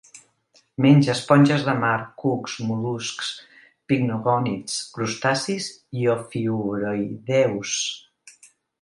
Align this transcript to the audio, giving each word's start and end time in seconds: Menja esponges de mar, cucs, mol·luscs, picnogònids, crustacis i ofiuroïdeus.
Menja 0.85 1.11
esponges 1.13 1.65
de 1.67 1.75
mar, 1.83 1.99
cucs, 2.23 2.55
mol·luscs, 2.71 3.29
picnogònids, 3.93 4.81
crustacis 4.99 5.71
i 6.05 6.11
ofiuroïdeus. 6.19 7.81